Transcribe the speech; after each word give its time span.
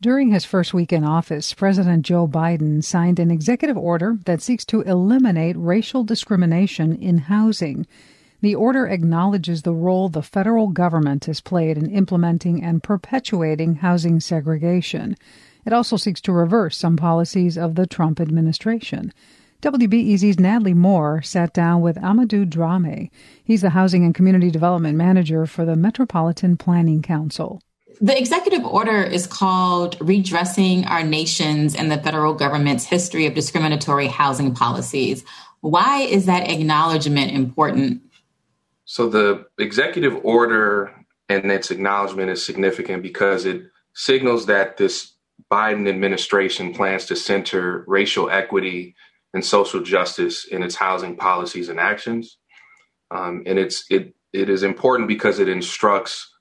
During 0.00 0.30
his 0.30 0.44
first 0.44 0.72
week 0.72 0.92
in 0.92 1.02
office, 1.02 1.52
President 1.52 2.06
Joe 2.06 2.28
Biden 2.28 2.84
signed 2.84 3.18
an 3.18 3.32
executive 3.32 3.76
order 3.76 4.16
that 4.26 4.40
seeks 4.40 4.64
to 4.66 4.82
eliminate 4.82 5.56
racial 5.58 6.04
discrimination 6.04 6.94
in 6.94 7.18
housing. 7.18 7.84
The 8.40 8.54
order 8.54 8.86
acknowledges 8.86 9.62
the 9.62 9.74
role 9.74 10.08
the 10.08 10.22
federal 10.22 10.68
government 10.68 11.24
has 11.24 11.40
played 11.40 11.76
in 11.76 11.90
implementing 11.90 12.62
and 12.62 12.80
perpetuating 12.80 13.74
housing 13.74 14.20
segregation. 14.20 15.16
It 15.66 15.72
also 15.72 15.96
seeks 15.96 16.20
to 16.20 16.32
reverse 16.32 16.76
some 16.76 16.96
policies 16.96 17.58
of 17.58 17.74
the 17.74 17.84
Trump 17.84 18.20
administration. 18.20 19.12
WBEZ's 19.62 20.38
Natalie 20.38 20.74
Moore 20.74 21.22
sat 21.22 21.52
down 21.52 21.80
with 21.80 21.96
Ahmadou 21.96 22.48
Dramé. 22.48 23.10
He's 23.42 23.62
the 23.62 23.70
Housing 23.70 24.04
and 24.04 24.14
Community 24.14 24.52
Development 24.52 24.96
Manager 24.96 25.44
for 25.44 25.64
the 25.64 25.74
Metropolitan 25.74 26.56
Planning 26.56 27.02
Council. 27.02 27.60
The 28.00 28.16
executive 28.16 28.64
order 28.64 29.02
is 29.02 29.26
called 29.26 29.96
Redressing 30.00 30.84
Our 30.84 31.02
Nation's 31.02 31.74
and 31.74 31.90
the 31.90 31.98
Federal 31.98 32.32
Government's 32.32 32.84
History 32.84 33.26
of 33.26 33.34
Discriminatory 33.34 34.06
Housing 34.06 34.54
Policies. 34.54 35.24
Why 35.60 36.02
is 36.02 36.26
that 36.26 36.48
acknowledgement 36.48 37.32
important? 37.32 38.02
So, 38.84 39.08
the 39.08 39.46
executive 39.58 40.18
order 40.24 40.94
and 41.28 41.50
its 41.50 41.70
acknowledgement 41.70 42.30
is 42.30 42.44
significant 42.44 43.02
because 43.02 43.44
it 43.44 43.62
signals 43.94 44.46
that 44.46 44.76
this 44.76 45.12
Biden 45.50 45.88
administration 45.88 46.72
plans 46.72 47.06
to 47.06 47.16
center 47.16 47.84
racial 47.86 48.30
equity 48.30 48.94
and 49.34 49.44
social 49.44 49.82
justice 49.82 50.44
in 50.44 50.62
its 50.62 50.76
housing 50.76 51.16
policies 51.16 51.68
and 51.68 51.80
actions. 51.80 52.38
Um, 53.10 53.42
and 53.44 53.58
it's 53.58 53.84
it 53.90 54.14
it 54.32 54.48
is 54.48 54.62
important 54.62 55.08
because 55.08 55.38
it 55.38 55.48
instructs 55.48 56.32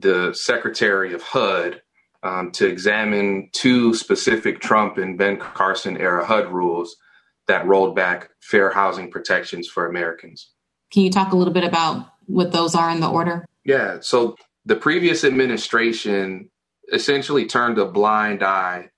the 0.00 0.32
Secretary 0.34 1.12
of 1.14 1.22
HUD 1.22 1.82
um, 2.22 2.50
to 2.52 2.66
examine 2.66 3.50
two 3.52 3.94
specific 3.94 4.60
Trump 4.60 4.98
and 4.98 5.18
Ben 5.18 5.38
Carson 5.38 5.96
era 5.96 6.24
HUD 6.24 6.52
rules 6.52 6.96
that 7.46 7.66
rolled 7.66 7.96
back 7.96 8.30
fair 8.40 8.70
housing 8.70 9.10
protections 9.10 9.68
for 9.68 9.86
Americans. 9.86 10.50
Can 10.92 11.02
you 11.02 11.10
talk 11.10 11.32
a 11.32 11.36
little 11.36 11.52
bit 11.52 11.64
about 11.64 12.06
what 12.26 12.52
those 12.52 12.74
are 12.74 12.90
in 12.90 13.00
the 13.00 13.08
order? 13.08 13.44
Yeah. 13.64 13.98
So 14.00 14.36
the 14.64 14.76
previous 14.76 15.24
administration 15.24 16.50
essentially 16.92 17.46
turned 17.46 17.78
a 17.78 17.86
blind 17.86 18.42
eye 18.42 18.90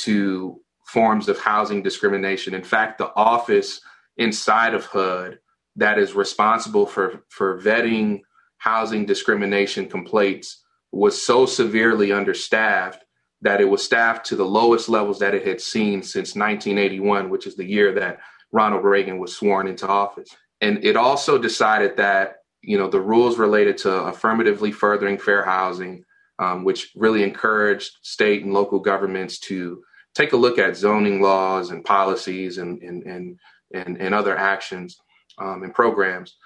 to 0.00 0.60
forms 0.86 1.28
of 1.28 1.38
housing 1.38 1.82
discrimination. 1.82 2.54
In 2.54 2.64
fact, 2.64 2.98
the 2.98 3.12
office 3.14 3.80
inside 4.16 4.74
of 4.74 4.86
HUD 4.86 5.38
that 5.76 5.98
is 5.98 6.14
responsible 6.14 6.86
for, 6.86 7.24
for 7.28 7.60
vetting 7.60 8.20
housing 8.58 9.04
discrimination 9.06 9.88
complaints 9.88 10.64
was 10.92 11.24
so 11.24 11.46
severely 11.46 12.12
understaffed 12.12 13.04
that 13.42 13.60
it 13.60 13.68
was 13.68 13.82
staffed 13.82 14.26
to 14.26 14.36
the 14.36 14.44
lowest 14.44 14.88
levels 14.88 15.18
that 15.18 15.34
it 15.34 15.46
had 15.46 15.60
seen 15.60 16.02
since 16.02 16.34
1981, 16.34 17.28
which 17.28 17.46
is 17.46 17.56
the 17.56 17.64
year 17.64 17.92
that 17.92 18.20
Ronald 18.52 18.84
Reagan 18.84 19.18
was 19.18 19.36
sworn 19.36 19.66
into 19.66 19.86
office. 19.86 20.28
And 20.60 20.82
it 20.84 20.96
also 20.96 21.36
decided 21.36 21.96
that, 21.98 22.36
you 22.62 22.78
know, 22.78 22.88
the 22.88 23.00
rules 23.00 23.36
related 23.36 23.76
to 23.78 23.92
affirmatively 24.04 24.72
furthering 24.72 25.18
fair 25.18 25.44
housing, 25.44 26.04
um, 26.38 26.64
which 26.64 26.92
really 26.96 27.22
encouraged 27.22 27.90
state 28.02 28.44
and 28.44 28.54
local 28.54 28.78
governments 28.78 29.38
to 29.40 29.82
take 30.14 30.32
a 30.32 30.38
look 30.38 30.58
at 30.58 30.76
zoning 30.76 31.20
laws 31.20 31.70
and 31.70 31.84
policies 31.84 32.58
and, 32.58 32.80
and, 32.82 33.02
and, 33.02 33.38
and, 33.74 34.00
and 34.00 34.14
other 34.14 34.36
actions 34.36 34.96
um, 35.38 35.64
and 35.64 35.74
programs 35.74 36.36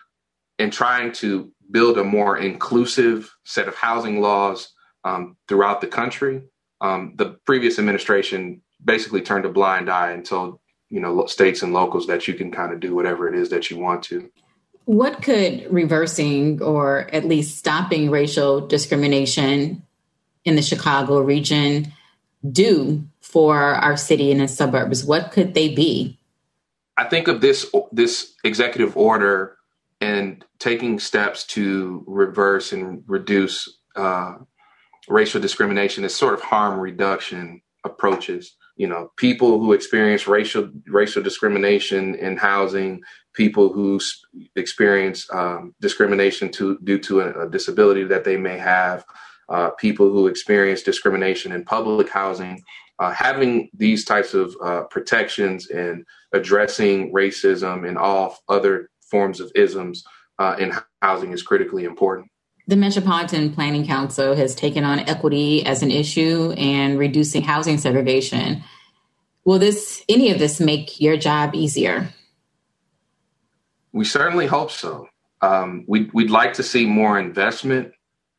and 0.59 0.73
trying 0.73 1.13
to 1.13 1.53
build 1.71 1.99
a 1.99 2.05
more 2.05 2.37
inclusive 2.37 3.35
set 3.45 3.69
of 3.69 3.75
housing 3.75 4.21
laws 4.21 4.73
um, 5.05 5.37
throughout 5.47 5.81
the 5.81 5.87
country. 5.87 6.43
Um, 6.81 7.15
the 7.17 7.39
previous 7.45 7.79
administration 7.79 8.63
basically 8.85 9.23
turned 9.23 9.45
a 9.45 9.49
blind 9.49 9.91
eye 9.91 10.13
and 10.13 10.25
told 10.25 10.61
you 10.89 11.01
know 11.01 11.27
states 11.27 11.63
and 11.63 11.73
locals 11.73 12.07
that 12.07 12.29
you 12.29 12.35
can 12.35 12.51
kind 12.51 12.73
of 12.73 12.81
do 12.81 12.95
whatever 12.95 13.29
it 13.29 13.39
is 13.39 13.51
that 13.51 13.71
you 13.71 13.79
want 13.79 14.03
to. 14.05 14.31
What 14.85 15.23
could 15.23 15.71
reversing 15.71 16.63
or 16.63 17.11
at 17.13 17.27
least 17.27 17.59
stopping 17.59 18.11
racial 18.11 18.67
discrimination 18.67 19.83
in 20.45 20.57
the 20.57 20.63
Chicago 20.63 21.21
region 21.21 21.93
do 22.51 23.05
for 23.21 23.59
our 23.59 23.99
city 23.99 24.33
and 24.33 24.41
its 24.41 24.55
suburbs? 24.55 25.05
What 25.05 25.33
could 25.33 25.53
they 25.53 25.75
be? 25.75 26.19
I 26.97 27.05
think 27.05 27.29
of 27.29 27.41
this 27.41 27.71
this 27.93 28.33
executive 28.45 28.97
order 28.97 29.58
and 30.01 30.45
taking 30.59 30.99
steps 30.99 31.45
to 31.45 32.05
reverse 32.07 32.73
and 32.73 33.03
reduce 33.07 33.79
uh, 33.97 34.35
racial 35.09 35.41
discrimination 35.41 36.05
is 36.05 36.15
sort 36.15 36.35
of 36.35 36.41
harm 36.41 36.79
reduction 36.79 37.61
approaches. 37.85 38.57
You 38.77 38.87
know, 38.87 39.11
people 39.17 39.59
who 39.59 39.73
experience 39.73 40.29
racial 40.29 40.71
racial 40.87 41.23
discrimination 41.23 42.15
in 42.15 42.37
housing, 42.37 43.03
people 43.35 43.73
who 43.73 43.99
experience 44.55 45.27
um, 45.33 45.75
discrimination 45.81 46.51
to, 46.53 46.79
due 46.85 46.99
to 47.01 47.21
a, 47.21 47.47
a, 47.47 47.51
disability 47.51 48.05
that 48.05 48.25
they 48.25 48.37
may 48.37 48.57
have, 48.57 49.05
uh, 49.49 49.71
people 49.71 50.09
who 50.09 50.29
experience 50.29 50.83
discrimination 50.83 51.53
in 51.53 51.65
public 51.65 52.09
housing. 52.09 52.63
Uh, 53.01 53.13
having 53.13 53.71
these 53.75 54.05
types 54.05 54.35
of 54.35 54.57
uh, 54.61 54.83
protections 54.91 55.71
and 55.71 56.05
addressing 56.33 57.13
racism 57.13 57.87
and 57.89 57.97
all 57.97 58.37
other 58.49 58.91
forms 59.11 59.41
of 59.41 59.51
isms 59.55 60.05
uh, 60.39 60.57
in 60.59 60.73
housing 61.03 61.33
is 61.33 61.43
critically 61.43 61.85
important. 61.85 62.31
The 62.67 62.77
Metropolitan 62.77 63.55
Planning 63.55 63.87
Council 63.87 64.37
has 64.37 64.55
taken 64.55 64.85
on 64.85 65.01
equity 65.01 65.65
as 65.65 65.83
an 65.83 65.91
issue 65.91 66.53
and 66.59 66.99
reducing 66.99 67.43
housing 67.43 67.79
segregation. 67.79 68.63
Will 69.45 69.59
this 69.59 70.05
any 70.09 70.31
of 70.31 70.39
this 70.39 70.61
make 70.61 71.01
your 71.01 71.17
job 71.17 71.55
easier? 71.55 72.11
We 73.93 74.05
certainly 74.05 74.47
hope 74.47 74.71
so. 74.71 75.09
Um, 75.41 75.85
we'd, 75.89 76.13
we'd 76.13 76.31
like 76.31 76.53
to 76.55 76.63
see 76.63 76.85
more 76.85 77.19
investment 77.19 77.93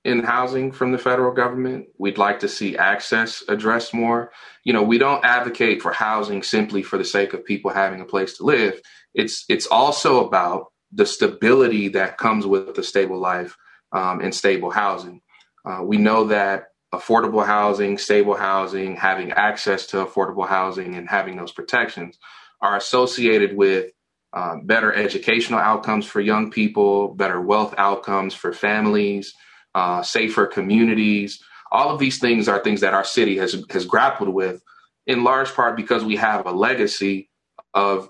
in 0.05 0.23
housing 0.23 0.71
from 0.71 0.91
the 0.91 0.97
federal 0.97 1.33
government. 1.33 1.87
We'd 1.97 2.17
like 2.17 2.39
to 2.39 2.47
see 2.47 2.77
access 2.77 3.43
addressed 3.47 3.93
more. 3.93 4.31
You 4.63 4.73
know, 4.73 4.83
we 4.83 4.97
don't 4.97 5.25
advocate 5.25 5.81
for 5.81 5.91
housing 5.91 6.43
simply 6.43 6.83
for 6.83 6.97
the 6.97 7.05
sake 7.05 7.33
of 7.33 7.45
people 7.45 7.71
having 7.71 8.01
a 8.01 8.05
place 8.05 8.37
to 8.37 8.43
live. 8.43 8.81
It's 9.13 9.45
it's 9.49 9.67
also 9.67 10.25
about 10.25 10.67
the 10.91 11.05
stability 11.05 11.89
that 11.89 12.17
comes 12.17 12.45
with 12.45 12.77
a 12.77 12.83
stable 12.83 13.19
life 13.19 13.55
um, 13.91 14.21
and 14.21 14.33
stable 14.33 14.71
housing. 14.71 15.21
Uh, 15.65 15.81
we 15.83 15.97
know 15.97 16.25
that 16.25 16.65
affordable 16.93 17.45
housing, 17.45 17.97
stable 17.97 18.35
housing, 18.35 18.95
having 18.95 19.31
access 19.31 19.87
to 19.87 19.97
affordable 19.97 20.47
housing, 20.47 20.95
and 20.95 21.07
having 21.07 21.35
those 21.35 21.51
protections 21.51 22.17
are 22.61 22.77
associated 22.77 23.55
with 23.55 23.91
uh, 24.33 24.55
better 24.63 24.93
educational 24.93 25.59
outcomes 25.59 26.05
for 26.05 26.21
young 26.21 26.51
people, 26.51 27.13
better 27.15 27.41
wealth 27.41 27.73
outcomes 27.77 28.33
for 28.33 28.53
families, 28.53 29.33
uh, 29.75 30.01
safer 30.01 30.45
communities. 30.45 31.41
All 31.71 31.89
of 31.89 31.99
these 31.99 32.19
things 32.19 32.47
are 32.47 32.63
things 32.63 32.81
that 32.81 32.93
our 32.93 33.03
city 33.03 33.37
has 33.37 33.63
has 33.69 33.85
grappled 33.85 34.29
with, 34.29 34.61
in 35.07 35.23
large 35.23 35.53
part 35.53 35.75
because 35.75 36.03
we 36.03 36.15
have 36.15 36.45
a 36.45 36.51
legacy 36.51 37.29
of 37.73 38.09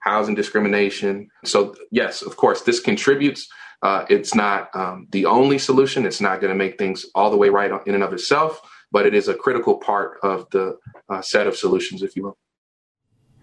housing 0.00 0.34
discrimination. 0.34 1.28
So, 1.44 1.74
yes, 1.90 2.22
of 2.22 2.36
course, 2.36 2.62
this 2.62 2.80
contributes. 2.80 3.48
Uh, 3.82 4.04
it's 4.08 4.34
not 4.34 4.74
um, 4.74 5.06
the 5.10 5.26
only 5.26 5.58
solution. 5.58 6.06
It's 6.06 6.20
not 6.20 6.40
going 6.40 6.52
to 6.52 6.58
make 6.58 6.78
things 6.78 7.06
all 7.14 7.30
the 7.30 7.36
way 7.36 7.48
right 7.48 7.70
in 7.86 7.94
and 7.94 8.02
of 8.02 8.12
itself, 8.12 8.60
but 8.90 9.06
it 9.06 9.14
is 9.14 9.28
a 9.28 9.34
critical 9.34 9.76
part 9.76 10.18
of 10.22 10.48
the 10.50 10.76
uh, 11.08 11.22
set 11.22 11.46
of 11.46 11.56
solutions, 11.56 12.02
if 12.02 12.16
you 12.16 12.24
will. 12.24 12.38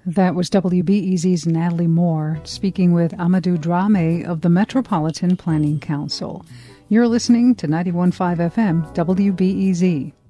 That 0.05 0.35
was 0.35 0.51
WBEZ's 0.51 1.47
Natalie 1.47 1.87
Moore 1.87 2.39
speaking 2.43 2.93
with 2.93 3.11
Ahmadou 3.13 3.57
Dramé 3.57 4.23
of 4.23 4.41
the 4.41 4.49
Metropolitan 4.49 5.35
Planning 5.35 5.79
Council. 5.79 6.45
You're 6.87 7.07
listening 7.07 7.55
to 7.55 7.67
91.5 7.67 8.51
FM 8.53 8.93
WBEZ. 8.93 10.24